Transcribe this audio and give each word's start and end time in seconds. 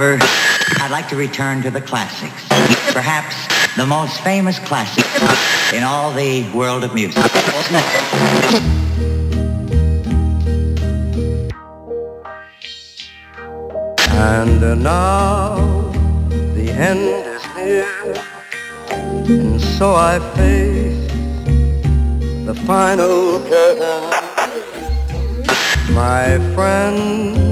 I'd 0.00 0.90
like 0.90 1.08
to 1.08 1.16
return 1.16 1.60
to 1.62 1.70
the 1.70 1.80
classics. 1.80 2.48
Perhaps 2.94 3.36
the 3.76 3.84
most 3.84 4.20
famous 4.22 4.58
classic 4.58 5.04
in 5.76 5.82
all 5.82 6.12
the 6.12 6.50
world 6.52 6.82
of 6.84 6.94
music. 6.94 7.22
And 14.14 14.82
now 14.82 15.56
the 16.54 16.70
end 16.70 17.26
is 17.26 17.42
near, 17.54 18.14
and 18.90 19.60
so 19.60 19.94
I 19.94 20.18
face 20.36 21.06
the 22.46 22.54
final 22.66 23.40
curtain. 23.40 24.10
My 25.94 26.38
friend 26.54 27.51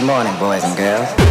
Good 0.00 0.06
morning, 0.06 0.34
boys 0.38 0.64
and 0.64 0.74
girls. 0.78 1.29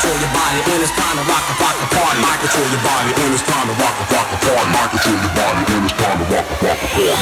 Control 0.00 0.16
your 0.16 0.32
body 0.32 0.60
and 0.72 0.80
it's 0.80 0.96
time 0.96 1.12
to 1.12 1.24
rock 1.28 1.44
the 1.44 1.54
rock 1.60 1.76
the 1.76 1.86
party. 1.92 2.24
I 2.24 2.40
control 2.40 2.68
your 2.72 2.80
body 2.80 3.12
and 3.20 3.34
it's 3.36 3.44
time 3.44 3.68
to 3.68 3.74
rock 3.76 3.94
the 4.00 4.06
rock 4.16 4.28
the 4.32 4.38
party. 4.48 4.72
I 4.72 4.88
control 4.88 5.20
your 5.20 5.34
body 5.36 5.60
and 5.60 5.84
it's 5.84 5.96
time 6.00 6.16
to 6.16 6.24
rock 6.32 6.46
the 6.48 6.56
rock 6.56 6.72
the 6.72 6.88
party. 6.88 7.20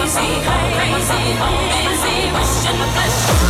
Lazy, 0.00 0.40
crazy, 0.48 1.36
busy, 1.84 2.16
wishing 2.32 2.78
the 2.80 2.86
flesh. 2.94 3.49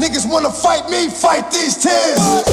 Niggas 0.00 0.26
wanna 0.26 0.50
fight 0.50 0.88
me, 0.88 1.10
fight 1.10 1.50
these 1.50 1.76
tears. 1.76 2.49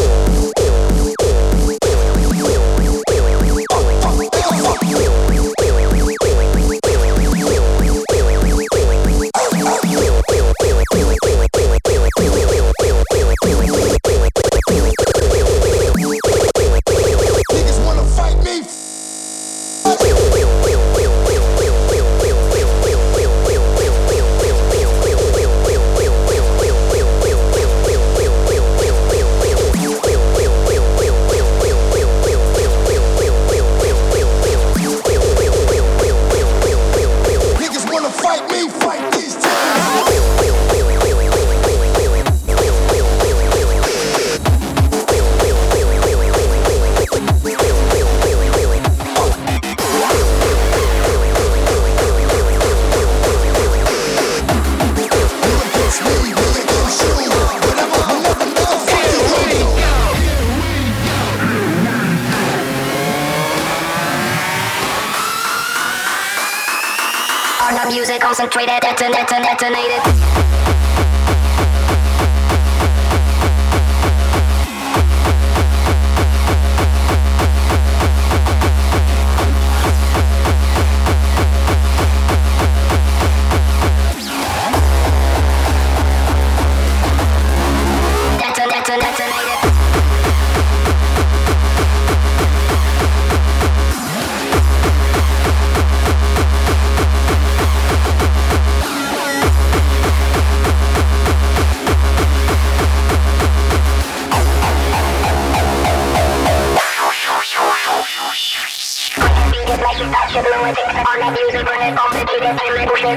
Concentrated, 68.38 68.77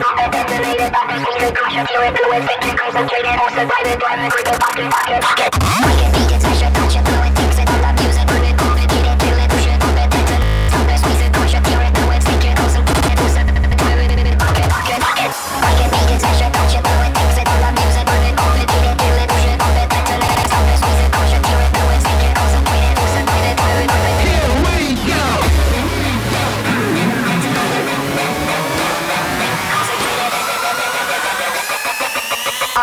On 0.02 0.30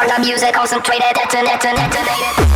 the 0.08 0.20
music, 0.22 0.54
concentrated, 0.54 1.14
detonate, 1.14 1.60
detonated. 1.62 2.47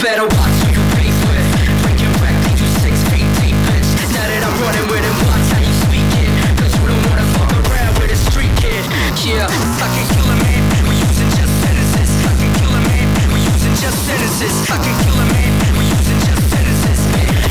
Better 0.00 0.26
watch 0.36 0.56
who 0.64 0.76
you 0.76 0.82
beef 0.96 1.16
with. 1.24 1.46
Breaking 1.82 2.12
wreck, 2.20 2.36
leave 2.48 2.60
you 2.60 2.70
six 2.84 3.00
feet 3.08 3.24
deep, 3.40 3.56
bitch. 3.64 3.88
Now 4.12 4.26
that 4.28 4.42
I'm 4.44 4.56
running 4.60 4.86
with 4.92 5.00
him, 5.00 5.16
watch 5.24 5.46
how 5.52 5.60
you 5.62 5.74
speak 5.88 6.10
it. 6.20 6.28
Cause 6.60 6.72
you 6.76 6.84
don't 6.84 7.04
wanna 7.08 7.24
fuck 7.36 7.52
around 7.64 7.96
with 8.00 8.12
a 8.12 8.18
street 8.28 8.52
kid. 8.60 8.84
Yeah, 9.24 9.48
I 9.48 9.88
can 9.96 10.06
kill 10.12 10.28
a 10.28 10.36
man, 10.36 10.60
we're 10.84 11.00
using 11.00 11.30
just 11.32 11.52
sentences. 11.64 12.10
I 12.28 12.34
can 12.36 12.52
kill 12.60 12.72
a 12.76 12.82
man, 12.84 13.06
we're 13.32 13.40
using 13.40 13.74
just 13.80 13.98
sentences. 14.04 14.54
I 14.68 14.76
can 14.84 14.96
kill 15.04 15.16
a 15.16 15.26
man, 15.32 15.50
we're 15.80 15.88
using 15.96 16.20
just 16.28 16.44
sentences. 16.52 17.00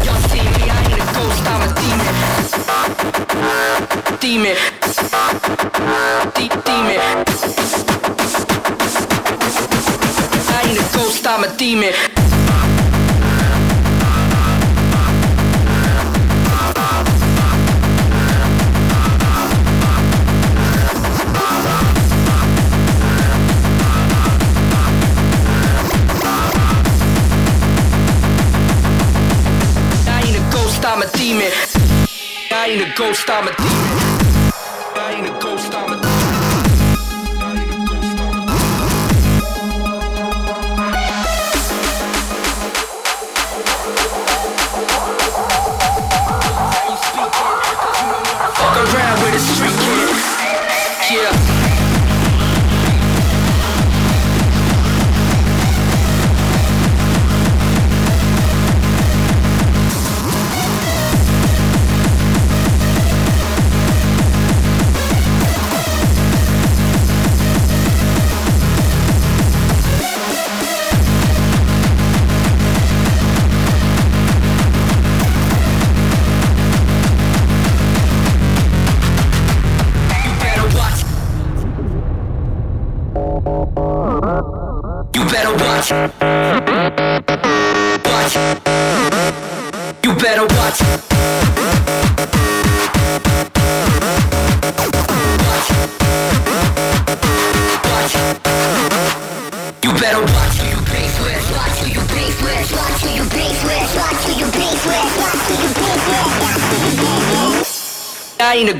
Y'all 0.06 0.22
see 0.30 0.46
me, 0.46 0.70
I 0.70 0.80
ain't 0.86 1.02
a 1.02 1.08
ghost, 1.18 1.42
I'm 1.50 1.66
a 1.66 1.70
demon. 1.82 2.14
Demon. 4.22 4.56
De- 6.38 6.54
demon. 6.62 7.00
I 10.46 10.62
ain't 10.68 10.78
a 10.78 10.86
ghost, 10.94 11.26
I'm 11.26 11.44
a 11.44 11.50
demon. 11.58 11.94
Ghost, 32.96 33.30
I'm 33.30 33.48
a 33.48 33.85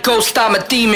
Go, 0.06 0.22
sta 0.22 0.50
mijn 0.50 0.68
team. 0.68 0.94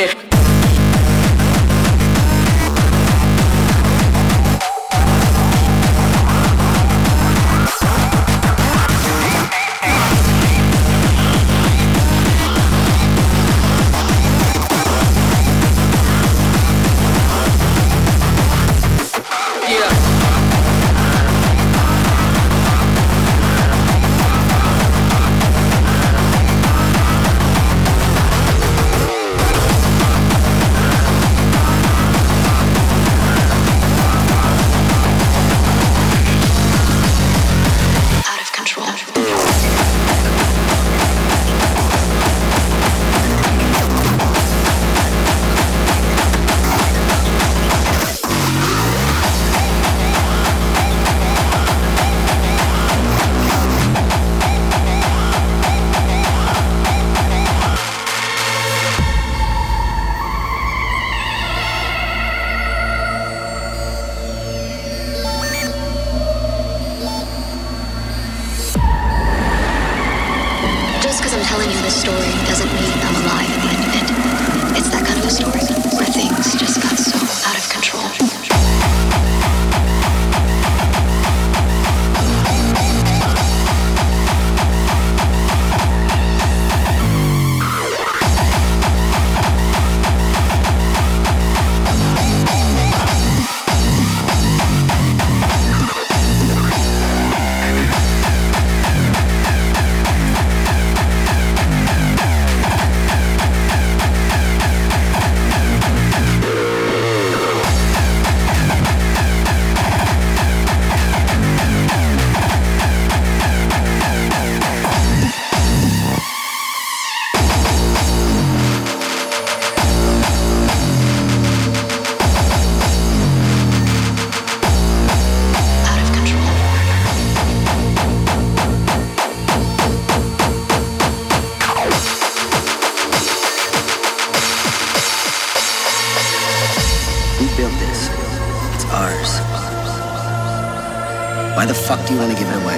fuck 141.90 142.06
do 142.06 142.14
you 142.14 142.20
want 142.20 142.32
to 142.32 142.38
give 142.38 142.48
it 142.48 142.56
away? 142.62 142.78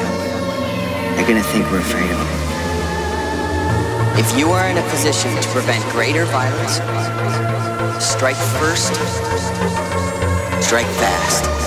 They're 1.15 1.27
gonna 1.27 1.43
think 1.43 1.69
we're 1.69 1.79
afraid 1.79 2.09
of 2.09 2.17
them. 2.17 2.27
If 4.17 4.39
you 4.39 4.51
are 4.51 4.69
in 4.69 4.77
a 4.77 4.89
position 4.89 5.35
to 5.35 5.49
prevent 5.49 5.83
greater 5.91 6.23
violence, 6.23 6.75
strike 8.01 8.37
first, 8.37 8.95
strike 10.63 10.87
fast. 10.95 11.60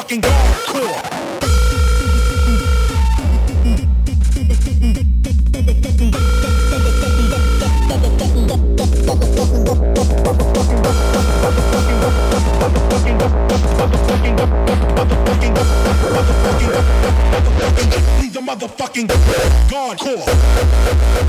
fucking 0.00 0.22
hardcore. 0.22 1.02
The 18.32 18.40
motherfucking 18.40 19.08
gone 19.70 19.96
core. 19.98 21.20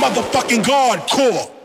motherfucking 0.00 0.66
guard 0.66 1.00
core. 1.10 1.59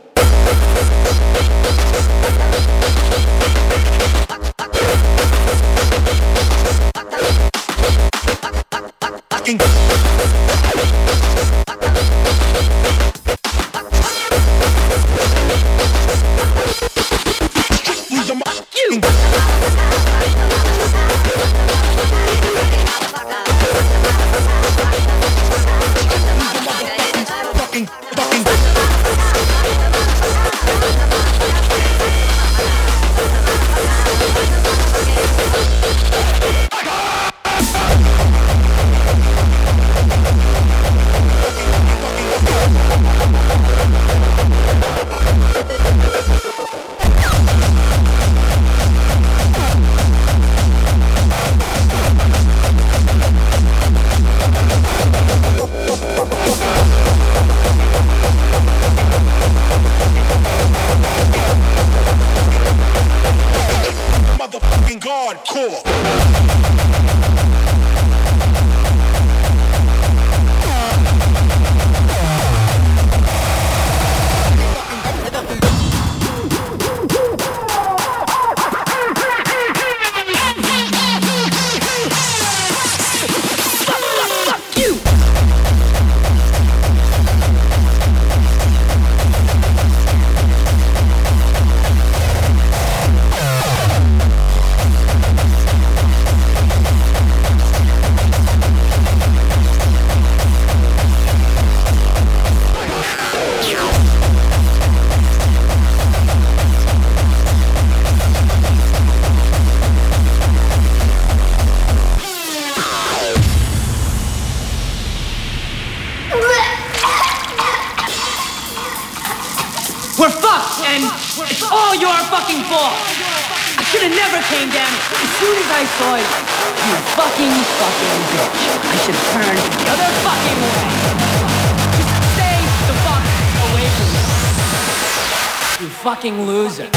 fucking 136.26 136.48
loser. 136.48 136.95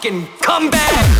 Fucking 0.00 0.26
come 0.40 0.70
back. 0.70 1.19